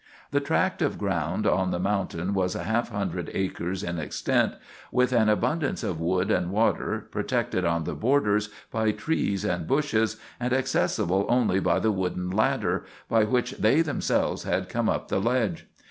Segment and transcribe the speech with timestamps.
[0.31, 4.53] The tract of ground on the mountain was a half hundred acres in extent,
[4.91, 10.17] with an abundance of wood and water, protected on the borders by trees and bushes,
[10.39, 15.19] and accessible only by the wooden ladder by which they themselves had come up the
[15.21, 15.67] ledge.